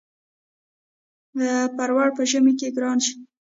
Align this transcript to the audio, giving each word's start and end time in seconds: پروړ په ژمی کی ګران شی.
پروړ 1.77 2.07
په 2.17 2.23
ژمی 2.29 2.53
کی 2.59 2.67
ګران 2.75 2.97
شی. 3.05 3.15